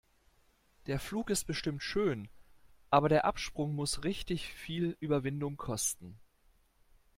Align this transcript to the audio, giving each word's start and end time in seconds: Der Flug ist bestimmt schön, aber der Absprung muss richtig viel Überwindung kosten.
Der 0.87 0.99
Flug 0.99 1.29
ist 1.29 1.45
bestimmt 1.45 1.83
schön, 1.83 2.27
aber 2.89 3.07
der 3.07 3.23
Absprung 3.25 3.75
muss 3.75 4.03
richtig 4.03 4.51
viel 4.51 4.97
Überwindung 4.99 5.57
kosten. 5.57 6.19